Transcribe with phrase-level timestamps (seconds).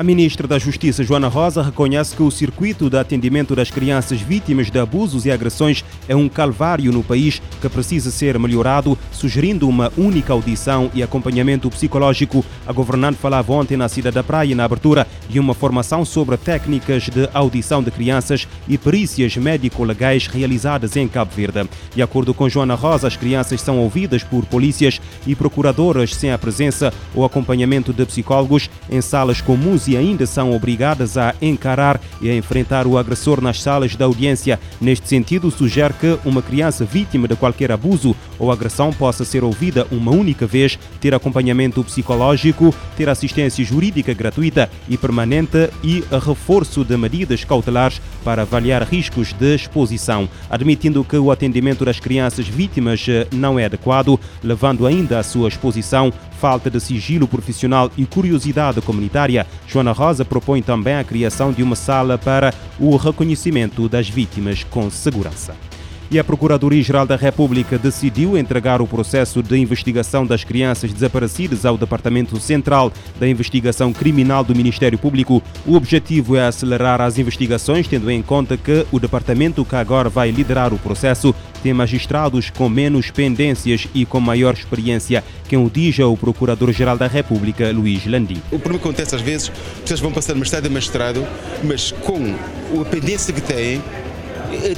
[0.00, 4.70] A ministra da Justiça, Joana Rosa, reconhece que o circuito de atendimento das crianças vítimas
[4.70, 9.92] de abusos e agressões é um calvário no país que precisa ser melhorado, sugerindo uma
[9.98, 12.42] única audição e acompanhamento psicológico.
[12.66, 17.02] A governante falava ontem na Cidade da Praia, na abertura de uma formação sobre técnicas
[17.02, 21.68] de audição de crianças e perícias médico-legais realizadas em Cabo Verde.
[21.94, 26.38] De acordo com Joana Rosa, as crianças são ouvidas por polícias e procuradoras sem a
[26.38, 32.34] presença ou acompanhamento de psicólogos em salas comuns ainda são obrigadas a encarar e a
[32.34, 34.58] enfrentar o agressor nas salas da audiência.
[34.80, 39.86] Neste sentido, sugere que uma criança vítima de qualquer abuso ou agressão possa ser ouvida
[39.90, 46.96] uma única vez, ter acompanhamento psicológico, ter assistência jurídica gratuita e permanente e reforço de
[46.96, 53.26] medidas cautelares para avaliar riscos de exposição, admitindo que o atendimento das crianças vítimas eh,
[53.32, 59.46] não é adequado, levando ainda à sua exposição falta de sigilo profissional e curiosidade comunitária.
[59.66, 64.90] Joana Rosa propõe também a criação de uma sala para o reconhecimento das vítimas com
[64.90, 65.69] segurança
[66.10, 71.78] e a Procuradoria-Geral da República decidiu entregar o processo de investigação das crianças desaparecidas ao
[71.78, 75.42] Departamento Central da Investigação Criminal do Ministério Público.
[75.64, 80.30] O objetivo é acelerar as investigações, tendo em conta que o departamento que agora vai
[80.30, 85.22] liderar o processo tem magistrados com menos pendências e com maior experiência.
[85.48, 88.42] Quem o diz é o Procurador-Geral da República, Luís Landim.
[88.50, 89.52] O problema que acontece às vezes,
[89.84, 91.26] vocês vão passar de magistrado a magistrado,
[91.62, 92.34] mas com
[92.80, 93.82] a pendência que têm,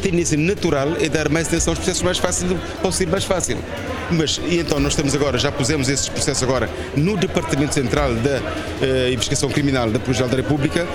[0.01, 3.59] tendência natural é dar mais atenção aos processos mais fáceis, pode ser mais fácil.
[4.11, 8.39] Mas, e então nós estamos agora, já pusemos esses processos agora no Departamento Central da
[8.39, 10.87] uh, Investigação Criminal da Procuradoria da República,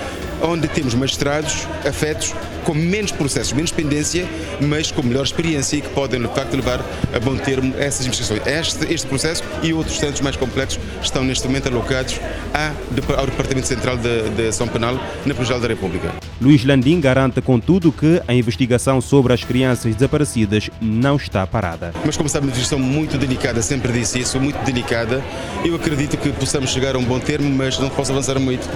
[0.42, 2.34] onde temos magistrados afetos
[2.64, 4.28] com menos processos, menos pendência,
[4.62, 6.84] mas com melhor experiência e que podem, de facto, levar
[7.14, 8.42] a bom termo essas investigações.
[8.46, 12.20] Este, este processo e outros tantos mais complexos estão neste momento alocados
[13.18, 14.96] ao Departamento Central da Ação Penal
[15.26, 16.27] na Procuradoria da República.
[16.40, 21.92] Luís Landim garante, contudo, que a investigação sobre as crianças desaparecidas não está parada.
[22.06, 25.24] Mas, como sabe, uma investigação muito delicada, sempre disse isso, muito delicada.
[25.66, 28.70] Eu acredito que possamos chegar a um bom termo, mas não posso avançar muito.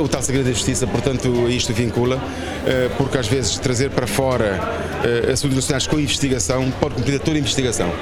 [0.00, 2.22] O tal segredo da justiça, portanto, isto vincula,
[2.64, 4.60] eh, porque às vezes trazer para fora
[5.04, 7.92] eh, assuntos nacionais com investigação pode cumprir toda a investigação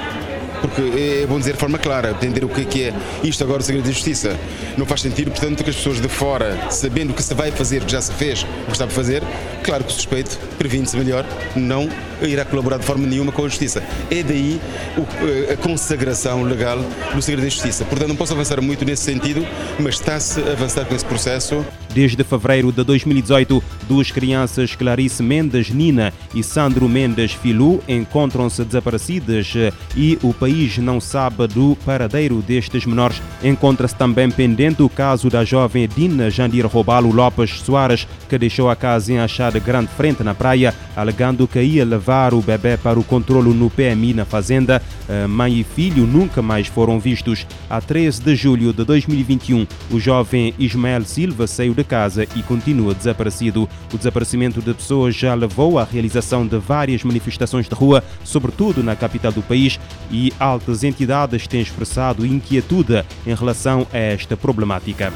[0.61, 0.81] porque
[1.23, 2.93] é bom dizer de forma clara, entender o que é
[3.23, 4.37] isto agora o segredo da justiça.
[4.77, 7.83] Não faz sentido, portanto, que as pessoas de fora, sabendo o que se vai fazer,
[7.83, 9.23] que já se fez, o que está a fazer,
[9.63, 11.25] claro que o suspeito, previne-se melhor,
[11.55, 11.89] não
[12.23, 13.83] irá colaborar de forma nenhuma com a justiça.
[14.09, 14.59] É daí
[15.51, 16.79] a consagração legal
[17.13, 17.85] do segredo da justiça.
[17.85, 19.45] Portanto, não posso avançar muito nesse sentido,
[19.79, 21.65] mas está-se a avançar com esse processo.
[21.93, 29.53] Desde fevereiro de 2018, duas crianças, Clarice Mendes Nina e Sandro Mendes Filu, encontram-se desaparecidas
[29.95, 33.19] e o país não sabe do paradeiro destes menores.
[33.43, 38.75] Encontra-se também pendente o caso da jovem Dina Jandir Robalo Lopes Soares, que deixou a
[38.75, 43.03] casa em Achada Grande Frente na praia, alegando que ia levar o bebê para o
[43.03, 44.81] controlo no PMI na fazenda.
[45.29, 47.45] Mãe e filho nunca mais foram vistos.
[47.69, 52.95] A 13 de julho de 2021, o jovem Ismael Silva saiu de casa e continua
[52.95, 53.69] desaparecido.
[53.93, 58.95] O desaparecimento de pessoas já levou à realização de várias manifestações de rua, sobretudo na
[58.95, 59.79] capital do país,
[60.11, 65.13] e altas entidades têm expressado inquietude em relação a esta problemática.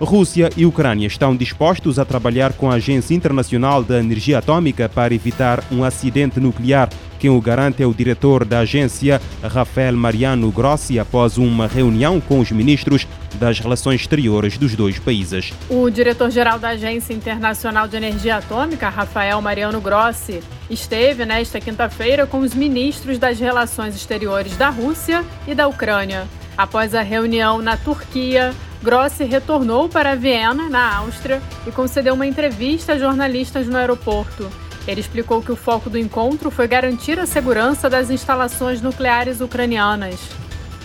[0.00, 5.14] Rússia e Ucrânia estão dispostos a trabalhar com a Agência Internacional da Energia Atômica para
[5.14, 6.88] evitar um acidente nuclear.
[7.18, 12.38] Quem o garante é o diretor da agência, Rafael Mariano Grossi, após uma reunião com
[12.38, 15.52] os ministros das relações exteriores dos dois países.
[15.68, 22.38] O diretor-geral da Agência Internacional de Energia Atômica, Rafael Mariano Grossi, esteve nesta quinta-feira com
[22.38, 26.28] os ministros das relações exteriores da Rússia e da Ucrânia.
[26.58, 28.52] Após a reunião na Turquia,
[28.82, 34.50] Grossi retornou para Viena, na Áustria, e concedeu uma entrevista a jornalistas no aeroporto.
[34.84, 40.18] Ele explicou que o foco do encontro foi garantir a segurança das instalações nucleares ucranianas.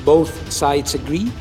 [0.05, 1.33] Both sides agree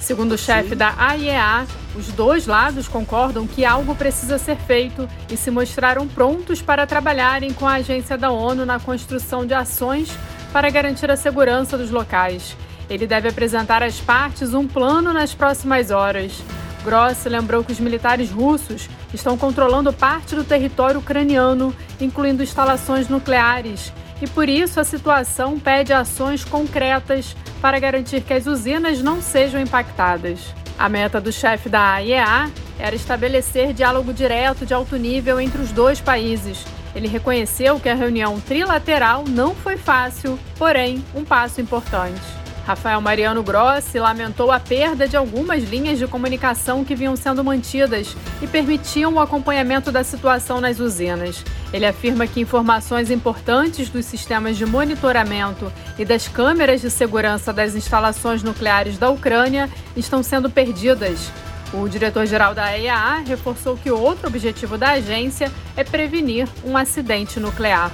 [0.00, 5.36] Segundo o chefe da AIEA, os dois lados concordam que algo precisa ser feito e
[5.36, 10.10] se mostraram prontos para trabalharem com a agência da ONU na construção de ações
[10.52, 12.56] para garantir a segurança dos locais.
[12.88, 16.42] Ele deve apresentar às partes um plano nas próximas horas.
[16.84, 23.92] Gross lembrou que os militares russos estão controlando parte do território ucraniano, incluindo instalações nucleares,
[24.20, 29.60] e por isso a situação pede ações concretas para garantir que as usinas não sejam
[29.60, 30.54] impactadas.
[30.78, 35.72] A meta do chefe da AIEA era estabelecer diálogo direto de alto nível entre os
[35.72, 36.64] dois países
[36.96, 42.22] ele reconheceu que a reunião trilateral não foi fácil, porém, um passo importante.
[42.66, 48.16] Rafael Mariano Grossi lamentou a perda de algumas linhas de comunicação que vinham sendo mantidas
[48.40, 51.44] e permitiam o acompanhamento da situação nas usinas.
[51.76, 57.74] Ele afirma que informações importantes dos sistemas de monitoramento e das câmeras de segurança das
[57.74, 61.30] instalações nucleares da Ucrânia estão sendo perdidas.
[61.74, 67.92] O diretor-geral da EAA reforçou que outro objetivo da agência é prevenir um acidente nuclear.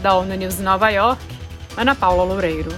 [0.00, 1.22] Da ONU News em Nova York,
[1.76, 2.72] Ana Paula Loureiro.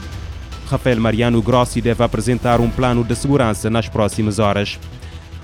[0.69, 4.77] Rafael Mariano Grossi deve apresentar um plano de segurança nas próximas horas.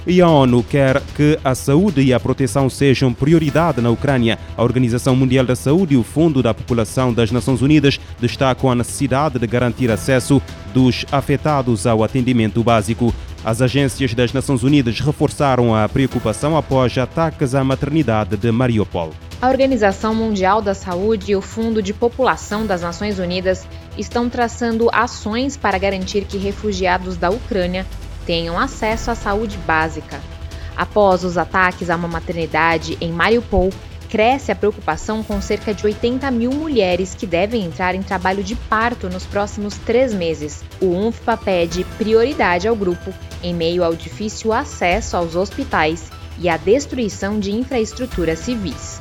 [0.06, 4.38] E a ONU quer que a saúde e a proteção sejam prioridade na Ucrânia.
[4.56, 8.74] A Organização Mundial da Saúde e o Fundo da População das Nações Unidas destacam a
[8.74, 10.40] necessidade de garantir acesso
[10.72, 13.12] dos afetados ao atendimento básico.
[13.44, 19.12] As agências das Nações Unidas reforçaram a preocupação após ataques à maternidade de Mariupol.
[19.40, 23.66] A Organização Mundial da Saúde e o Fundo de População das Nações Unidas
[23.96, 27.86] estão traçando ações para garantir que refugiados da Ucrânia
[28.28, 30.20] tenham acesso à saúde básica.
[30.76, 33.70] Após os ataques a uma maternidade em Mariupol,
[34.10, 38.54] cresce a preocupação com cerca de 80 mil mulheres que devem entrar em trabalho de
[38.54, 40.62] parto nos próximos três meses.
[40.78, 46.58] O UNFPA pede prioridade ao grupo em meio ao difícil acesso aos hospitais e à
[46.58, 49.00] destruição de infraestruturas civis.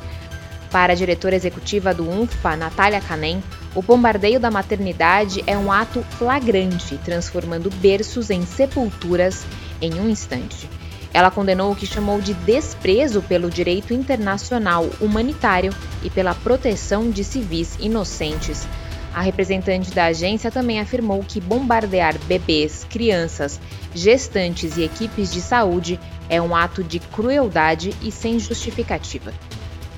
[0.70, 3.42] Para a diretora executiva do UNFPA, Natália Canem,
[3.74, 9.44] o bombardeio da maternidade é um ato flagrante, transformando berços em sepulturas
[9.80, 10.68] em um instante.
[11.12, 15.72] Ela condenou o que chamou de desprezo pelo direito internacional humanitário
[16.02, 18.66] e pela proteção de civis inocentes.
[19.14, 23.58] A representante da agência também afirmou que bombardear bebês, crianças,
[23.94, 25.98] gestantes e equipes de saúde
[26.28, 29.32] é um ato de crueldade e sem justificativa.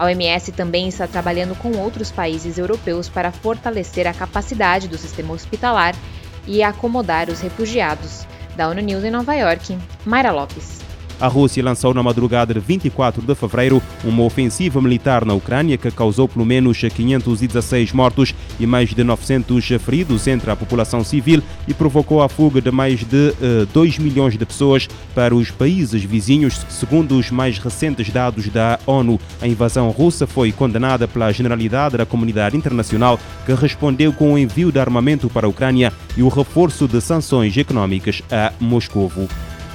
[0.01, 5.35] A OMS também está trabalhando com outros países europeus para fortalecer a capacidade do sistema
[5.35, 5.95] hospitalar
[6.47, 8.27] e acomodar os refugiados.
[8.57, 10.80] Da ONU News em Nova York, Mayra Lopes.
[11.21, 15.91] A Rússia lançou na madrugada de 24 de fevereiro uma ofensiva militar na Ucrânia que
[15.91, 21.75] causou pelo menos 516 mortos e mais de 900 feridos entre a população civil e
[21.75, 26.03] provocou a fuga de mais de uh, eh, 2 milhões de pessoas para os países
[26.05, 29.21] vizinhos, segundo os mais recentes dados da ONU.
[29.43, 34.73] A invasão russa foi condenada pela generalidade da comunidade internacional, que respondeu com o envio
[34.73, 39.29] de armamento para a Ucrânia e o reforço de sanções econômicas a Moscovo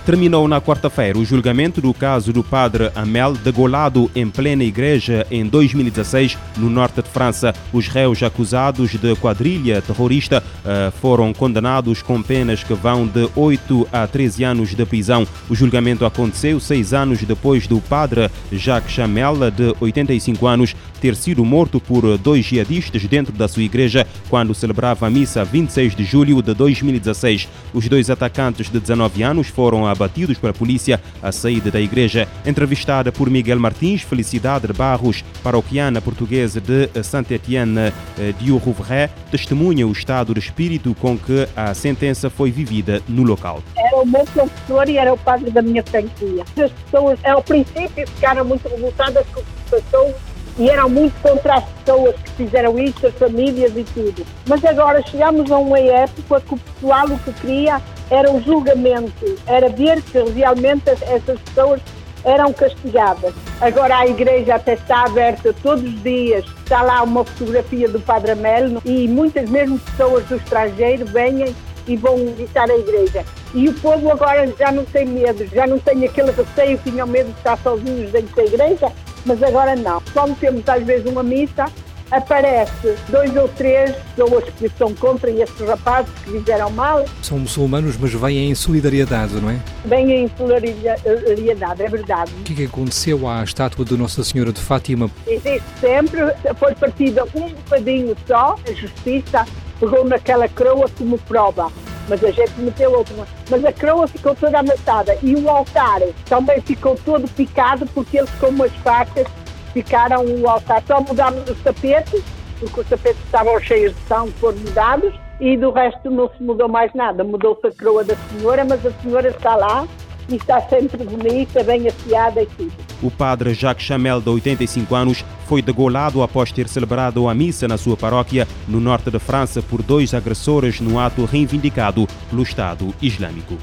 [0.05, 5.43] terminou na quarta-feira o julgamento do caso do padre Amel, degolado em plena igreja em
[5.43, 7.55] 2016, no norte de França.
[7.73, 13.87] Os réus acusados de quadrilha terrorista uh, foram condenados com penas que vão de 8
[13.91, 15.27] a 13 anos de prisão.
[15.49, 21.43] O julgamento aconteceu seis anos depois do padre Jacques Chamel, de 85 anos, ter sido
[21.43, 26.41] morto por dois jihadistas dentro da sua igreja quando celebrava a missa 26 de julho
[26.41, 27.47] de 2016.
[27.73, 32.27] Os dois atacantes de 19 anos foram abatidos pela polícia à saída da igreja.
[32.45, 39.87] Entrevistada por Miguel Martins, Felicidade de Barros, paroquiana portuguesa de Saint-Étienne eh, de Rouvray, testemunha
[39.87, 43.63] o estado de espírito com que a sentença foi vivida no local.
[43.77, 46.43] Era o meu professor e era o padre da minha franquia.
[46.57, 50.13] As pessoas, ao princípio, ficaram muito revoltadas com a situação
[50.57, 54.25] e eram muito contra as pessoas que fizeram isso, as famílias e tudo.
[54.47, 59.37] Mas agora chegamos a uma época que o pessoal o que queria era o julgamento,
[59.47, 61.81] era ver se realmente essas pessoas
[62.23, 63.33] eram castigadas.
[63.61, 68.31] Agora a igreja até está aberta todos os dias, está lá uma fotografia do Padre
[68.31, 71.55] Amelo e muitas mesmo pessoas do estrangeiro vêm
[71.87, 73.23] e vão visitar a igreja.
[73.53, 77.31] E o povo agora já não tem medo, já não tem aquele receio, tinham medo
[77.31, 78.91] de estar sozinhos dentro da igreja,
[79.25, 80.01] mas agora não.
[80.11, 81.65] Quando temos às vezes uma missa,
[82.11, 87.05] aparece dois ou três pessoas que são contra esses rapazes que fizeram mal.
[87.21, 89.59] São muçulmanos, mas vêm em solidariedade, não é?
[89.85, 92.31] Vêm em solidariedade, é verdade.
[92.39, 95.09] O que é que aconteceu à estátua de Nossa Senhora de Fátima?
[95.27, 96.21] Existe sempre,
[96.57, 99.45] foi partida um bocadinho só, a justiça
[99.79, 101.71] pegou naquela coroa como prova
[102.07, 103.15] mas a gente meteu outra.
[103.49, 108.29] Mas a coroa ficou toda amassada e o altar também ficou todo picado porque eles
[108.39, 109.27] com umas facas
[109.75, 110.81] ficaram o altar.
[110.87, 112.23] Só mudámos os tapetes,
[112.59, 116.69] porque os tapetes estavam cheios de sangue, foram mudados e do resto não se mudou
[116.69, 117.23] mais nada.
[117.23, 119.85] Mudou-se a coroa da senhora, mas a senhora está lá
[120.29, 122.71] e está sempre bonita, bem afiada e tudo.
[123.03, 127.77] O padre Jacques Chamel, de 85 anos, foi degolado após ter celebrado a missa na
[127.77, 133.57] sua paróquia no norte da França por dois agressores no ato reivindicado pelo Estado Islâmico.